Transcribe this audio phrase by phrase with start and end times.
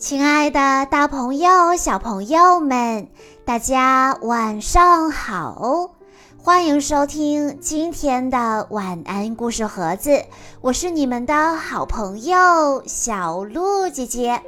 [0.00, 3.06] 亲爱的，大朋友、小朋友们，
[3.44, 5.90] 大家晚上好！
[6.42, 10.24] 欢迎收听今天的晚安故事盒子，
[10.62, 14.40] 我是你们的好朋友小鹿姐姐。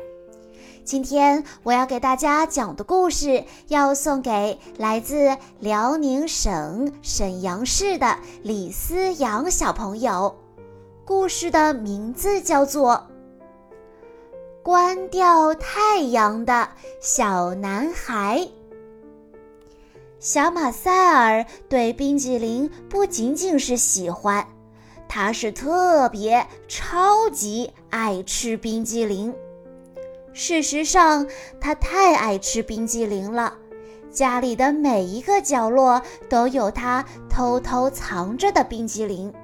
[0.84, 10.34] 今天我要给大家讲的故事，要送给来自辽宁省沈阳市的李思阳小朋友。
[11.05, 13.12] 故事的名字叫做。
[14.62, 16.69] 关掉太阳的
[17.01, 18.47] 小男孩，
[20.20, 24.47] 小马塞尔对冰激凌不仅仅是喜欢，
[25.09, 29.34] 他是特别超级爱吃冰激凌。
[30.33, 31.27] 事实上，
[31.61, 33.55] 他太爱吃冰激凌了，
[34.12, 39.34] 家里的每一个角落都有他偷偷藏着的冰激凌。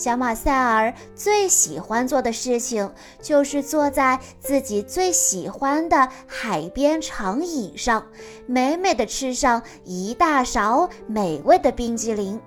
[0.00, 2.90] 小马塞尔最喜欢做的事情，
[3.20, 8.06] 就是坐在自己最喜欢的海边长椅上，
[8.46, 12.40] 美美的吃上一大勺美味的冰激凌。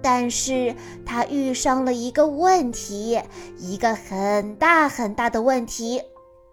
[0.00, 3.20] 但是他遇上了一个问题，
[3.58, 6.02] 一个很大很大的问题，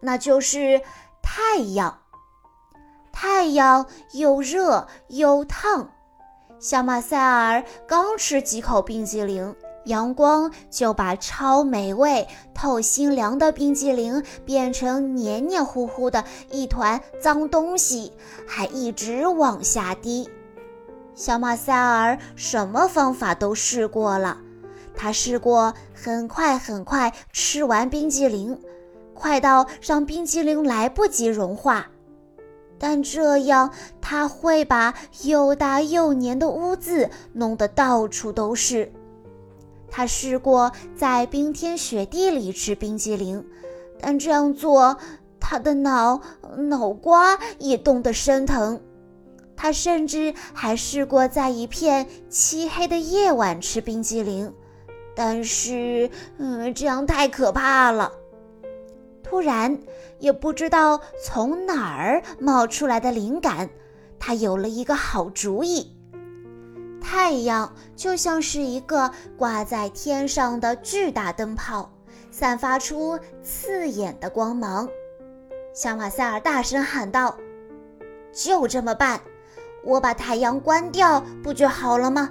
[0.01, 0.81] 那就是
[1.23, 1.97] 太阳。
[3.13, 5.91] 太阳又热又烫，
[6.59, 9.55] 小马塞尔刚吃几口冰激凌。
[9.89, 18.13] 阳光就把超美味、透心凉的冰激凌变成黏黏糊糊的一团脏东西，
[18.47, 20.29] 还一直往下滴。
[21.15, 24.37] 小马塞尔什么方法都试过了，
[24.95, 28.57] 他试过很快很快吃完冰激凌，
[29.13, 31.87] 快到让冰激凌来不及融化，
[32.77, 34.93] 但这样他会把
[35.23, 38.93] 又大又黏的污渍弄得到处都是。
[39.99, 43.45] 他试过在冰天雪地里吃冰激凌，
[43.99, 44.95] 但这样做，
[45.41, 46.21] 他的脑
[46.55, 48.79] 脑瓜也冻得生疼。
[49.57, 54.53] 他甚至还试过在一片漆黑的夜晚吃冰激凌，
[55.13, 58.13] 但是，嗯，这样太可怕了。
[59.21, 59.81] 突然，
[60.17, 63.69] 也不知道从哪儿冒出来的灵感，
[64.17, 65.93] 他有了一个好主意。
[67.11, 71.89] 太阳就像是一个挂在天上的巨大灯泡，
[72.29, 74.87] 散发出刺眼的光芒。
[75.73, 77.35] 小马塞尔大声喊道
[78.31, 79.19] ：“就这么办，
[79.83, 82.29] 我把太阳关掉，不就好了吗？”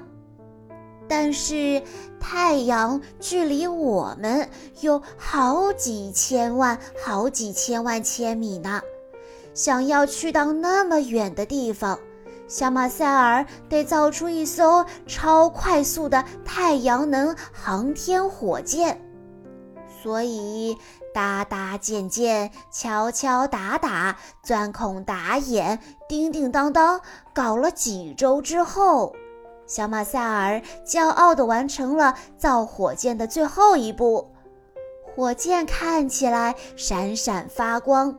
[1.09, 1.83] 但是
[2.21, 4.49] 太阳距离我们
[4.81, 8.81] 有好几千万、好几千万千米呢，
[9.55, 11.99] 想要去到那么远的地方。
[12.49, 18.99] 小马塞尔得造出一艘超快速的太阳能航天火箭，
[20.03, 20.75] 所以
[21.13, 26.99] 搭搭建建、敲敲打打、钻孔打眼、叮叮当当，
[27.35, 29.15] 搞了几周之后，
[29.67, 34.33] 小马塞尔骄傲地完成了造火箭的最后一步。
[35.15, 38.17] 火箭看起来闪闪发光。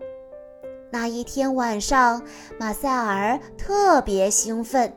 [0.91, 2.21] 那一天晚上，
[2.59, 4.91] 马塞尔特别兴奋，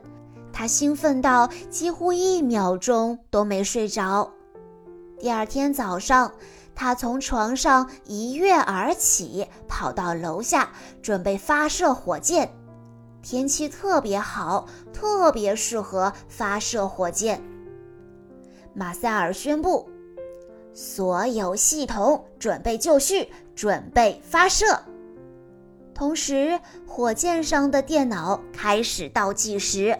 [0.51, 4.31] 他兴奋到几乎一秒钟都没睡着。
[5.19, 6.31] 第二天早上，
[6.73, 10.69] 他从床上一跃而起，跑到楼下
[11.01, 12.51] 准备发射火箭。
[13.21, 17.39] 天气特别好，特别适合发射火箭。
[18.73, 19.87] 马塞尔宣布
[20.73, 24.65] ：“所有系统准备就绪，准备发射。”
[25.93, 29.97] 同时，火箭上的电脑开始倒计时，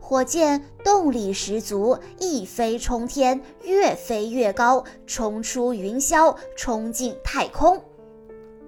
[0.00, 7.82] 火箭动力十足，一飞冲天，越飞越高，冲出云霄，冲进太空。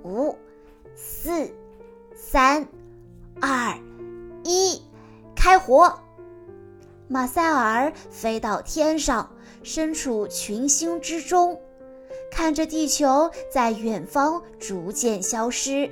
[0.05, 0.37] 五、
[0.95, 1.51] 四、
[2.15, 2.67] 三、
[3.41, 3.77] 二、
[4.45, 4.81] 一，
[5.35, 5.99] 开火！
[7.09, 9.31] 马塞尔飞到天上，
[9.63, 11.61] 身处群星之中，
[12.31, 15.91] 看着地球在远方逐渐消失。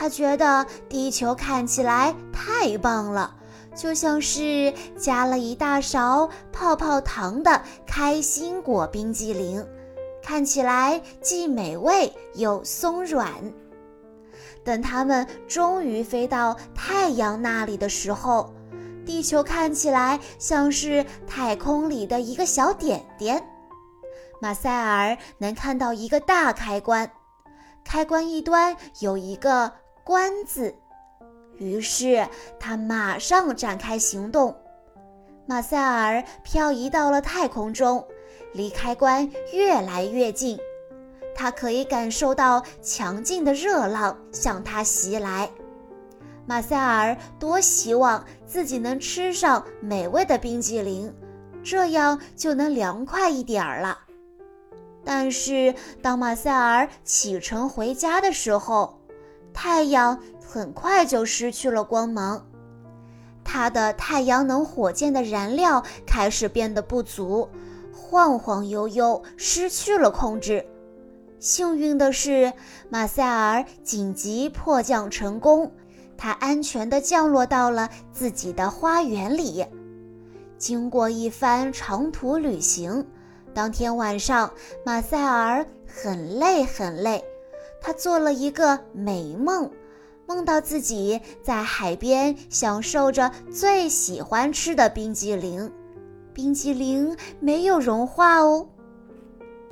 [0.00, 3.36] 他觉得地球看起来太棒了，
[3.76, 9.62] 就像是加了一大勺泡泡糖的开心果冰激凌，
[10.22, 13.30] 看起来既美味又松软。
[14.64, 18.54] 等他们终于飞到太阳那里的时候，
[19.04, 23.46] 地球看起来像是太空里的一个小点点。
[24.40, 27.10] 马塞尔能看到一个大开关，
[27.84, 29.70] 开关一端有一个。
[30.10, 30.74] 关子，
[31.56, 32.26] 于是
[32.58, 34.56] 他马上展开行动。
[35.46, 38.04] 马塞尔漂移到了太空中，
[38.52, 40.58] 离开关越来越近。
[41.32, 45.48] 他可以感受到强劲的热浪向他袭来。
[46.44, 51.14] 马塞尔多希望自己能吃上美味的冰激凌，
[51.62, 53.96] 这样就能凉快一点儿了。
[55.04, 55.72] 但是，
[56.02, 58.99] 当马塞尔启程回家的时候，
[59.52, 62.46] 太阳很快就失去了光芒，
[63.44, 67.48] 他的太阳能火箭的燃料开始变得不足，
[67.92, 70.64] 晃晃悠悠，失去了控制。
[71.38, 72.52] 幸运的是，
[72.90, 75.72] 马塞尔紧急迫降成功，
[76.16, 79.64] 他安全地降落到了自己的花园里。
[80.58, 83.06] 经过一番长途旅行，
[83.54, 84.52] 当天晚上，
[84.84, 87.24] 马塞尔很累很累，
[87.80, 89.70] 他做了一个美梦，
[90.26, 95.72] 梦到自己在海边享受着最喜欢吃的冰激凌，
[96.34, 98.68] 冰激凌没有融化哦，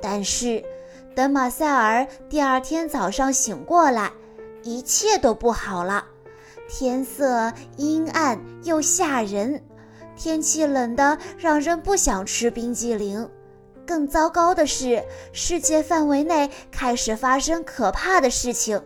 [0.01, 0.63] 但是。
[1.15, 4.13] 等马塞尔第二天早上醒过来，
[4.63, 6.05] 一切都不好了。
[6.69, 9.61] 天色阴暗又吓人，
[10.15, 13.27] 天气冷得让人不想吃冰激凌。
[13.89, 15.03] 更糟糕的是，
[15.33, 18.79] 世界范围内开始发生可怕的事情：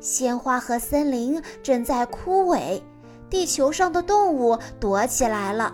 [0.00, 2.82] 鲜花和森林正在枯萎，
[3.30, 5.72] 地球上的动物躲起来了。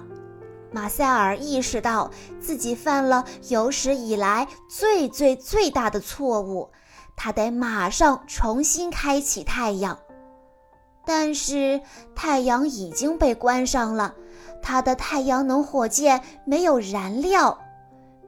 [0.70, 6.68] 马塞尔意识到自己犯了有史以来最最最大的错误，
[7.16, 9.98] 他得马上重新开启太阳。
[11.06, 11.80] 但是
[12.14, 14.14] 太阳已经被关上了，
[14.60, 17.58] 他的太阳能火箭没有燃料，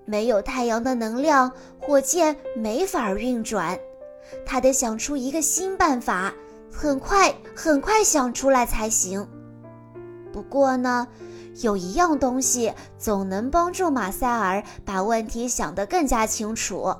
[0.08, 3.78] 没有太阳的能量，火箭没法运转。
[4.44, 6.32] 他得想出一个新办法，
[6.72, 9.28] 很快很快想出来才行。
[10.32, 11.06] 不过呢。
[11.62, 16.94] 有一样东西总能帮助马塞尔把问题想得更加清楚，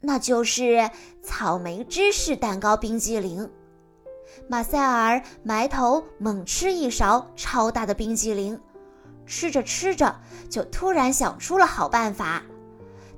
[0.00, 0.90] 那就是
[1.22, 3.48] 草莓芝士蛋糕冰激凌。
[4.48, 8.58] 马塞尔埋头猛吃一勺超大的冰激凌，
[9.26, 12.42] 吃着吃着就突然想出了好办法。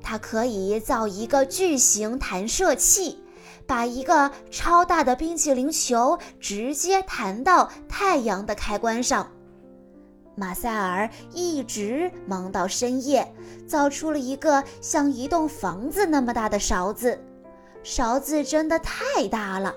[0.03, 3.19] 他可以造一个巨型弹射器，
[3.67, 9.29] 把一个超大的冰淇淋球直接弹到太阳的开关上。
[10.37, 13.35] 马塞尔一直忙到深夜，
[13.67, 17.19] 造出了一个像一栋房子那么大的勺子。
[17.82, 19.75] 勺子真的太大了，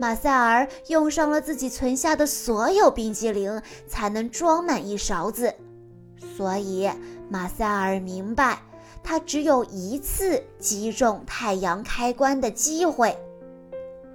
[0.00, 5.54] 马塞尔用上了自己存下的所有冰激凌才能装满一勺子。
[6.36, 6.90] 所以
[7.28, 8.60] 马塞尔明白，
[9.02, 13.16] 他只有一次击中太阳开关的机会。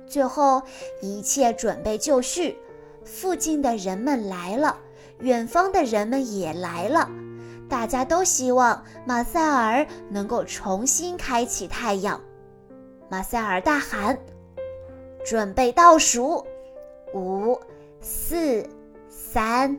[0.07, 0.61] 最后
[1.01, 2.57] 一切准备就绪，
[3.03, 4.77] 附近的人们来了。
[5.19, 7.09] 远方的人们也来了，
[7.69, 12.19] 大家都希望马塞尔能够重新开启太阳。
[13.09, 14.17] 马塞尔大喊
[15.25, 16.45] ：“准备倒数，
[17.13, 17.57] 五、
[18.01, 18.67] 四、
[19.07, 19.77] 三、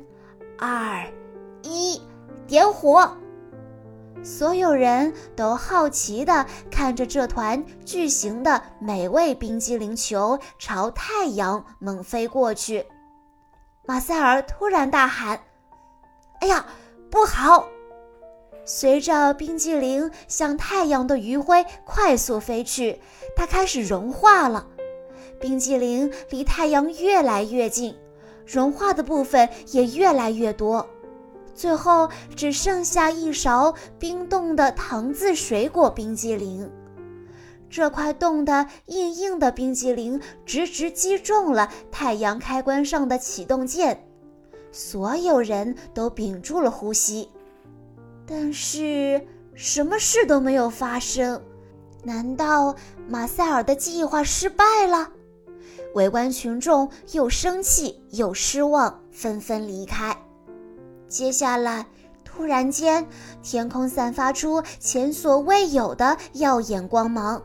[0.56, 1.04] 二、
[1.62, 2.00] 一，
[2.46, 3.16] 点火！”
[4.22, 12.86] 所有人都好奇地看着这团巨型的美味冰激凌球朝太阳猛飞过去。
[13.84, 15.38] 马塞尔突然大喊
[16.40, 16.64] ：“哎呀，
[17.10, 17.68] 不好！”
[18.64, 23.02] 随着冰激凌向太阳的余晖快速飞去，
[23.36, 24.66] 它开始融化了。
[25.38, 27.94] 冰激凌离太阳越来越近，
[28.46, 30.88] 融化的部分也越来越多，
[31.54, 36.70] 最后只剩下一勺冰冻的糖渍水果冰激凌。
[37.70, 44.06] 这块冻得硬硬的冰激凌直直击中了太阳开关上的启动键，
[44.70, 47.28] 所有人都屏住了呼吸。
[48.26, 49.20] 但是
[49.54, 51.42] 什么事都没有发生。
[52.04, 52.74] 难道
[53.08, 55.10] 马塞尔的计划失败了？
[55.94, 60.16] 围观群众又生气又失望，纷纷离开。
[61.14, 61.86] 接下来，
[62.24, 63.06] 突然间，
[63.40, 67.40] 天空散发出前所未有的耀眼光芒。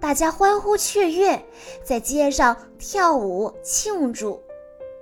[0.00, 1.46] 大家欢呼雀跃，
[1.84, 4.42] 在街上跳舞庆祝。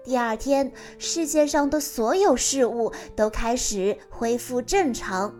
[0.04, 5.34] 第二天，世界上的所有事物都开始恢复正常，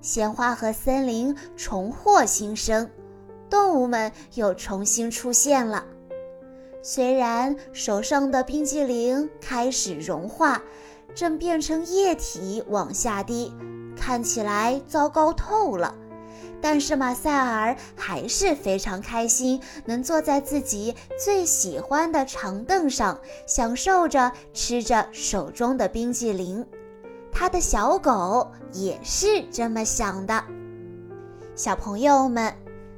[0.00, 2.90] 鲜花和森林重获新生，
[3.48, 5.86] 动物们又重新出现了。
[6.82, 10.62] 虽然手上的冰激凌开始融化，
[11.16, 13.52] 正变成液体往下滴，
[13.96, 15.94] 看起来糟糕透了。
[16.60, 26.66] 但是马塞尔还是非常开心，能坐在自己最喜欢的长凳上，享受着吃着手中的冰激凌。
[27.32, 30.44] 他的小狗也是这么想的。
[31.54, 32.54] 小朋友们，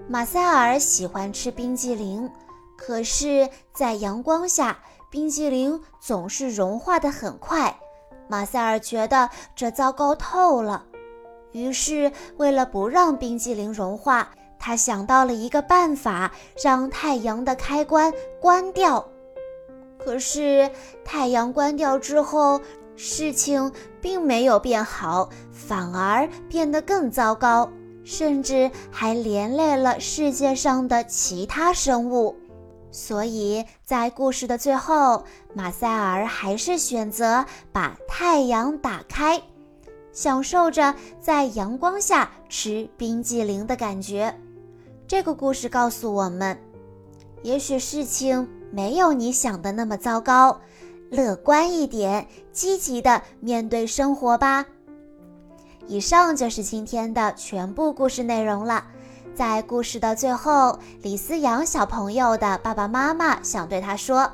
[0.09, 2.29] 马塞尔喜欢吃冰激凌，
[2.77, 7.79] 可是，在阳光下，冰激凌总是融化的很快。
[8.29, 10.85] 马塞尔觉得这糟糕透了，
[11.53, 16.31] 于是为了不让冰激凌融化，他想到了一个办法，
[16.63, 19.05] 让太阳的开关关掉。
[19.99, 20.71] 可是
[21.05, 22.61] 太阳关掉之后，
[22.97, 27.71] 事情并没有变好，反而变得更糟糕，
[28.05, 32.37] 甚至还连累了世界上的其他生物。
[32.91, 39.41] 所以在故事的最后，马塞尔还是选择把太阳打开，
[40.13, 44.35] 享受着在阳光下吃冰激凌的感觉。
[45.07, 46.59] 这个故事告诉我们，
[47.43, 50.61] 也许事情没有你想的那么糟糕，
[51.11, 54.67] 乐观一点，积极的面对生活吧。
[55.87, 58.85] 以上就是今天的全部故事内容了。
[59.39, 64.29] 在故事的最后，李思阳小朋友的爸爸妈妈想对他说：“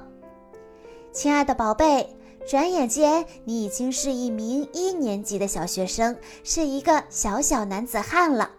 [1.13, 2.17] 亲爱的宝贝，
[2.49, 8.51] 转眼间你已经是一名一年级的小学生，是一个小小男子汉了。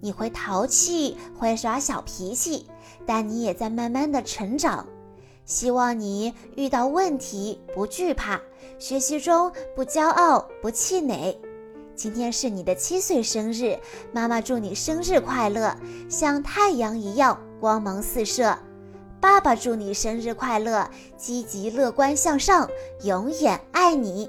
[0.00, 2.66] 你会淘气，会耍小脾气，
[3.06, 4.84] 但你也在慢慢的成长。
[5.44, 8.40] 希望你遇到问题不惧怕，
[8.80, 11.40] 学习中不骄傲，不气馁。”
[11.96, 13.78] 今天是你的七岁生日，
[14.12, 15.74] 妈妈祝你生日快乐，
[16.08, 18.56] 像太阳一样光芒四射。
[19.20, 22.68] 爸爸祝你生日快乐，积极乐观向上，
[23.04, 24.28] 永远爱你。